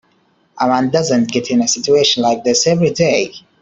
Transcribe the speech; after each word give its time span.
A 0.59 0.65
man 0.67 0.89
doesn't 0.89 1.31
get 1.31 1.51
in 1.51 1.61
a 1.61 1.67
situation 1.67 2.23
like 2.23 2.43
this 2.43 2.65
every 2.65 2.89
day. 2.89 3.31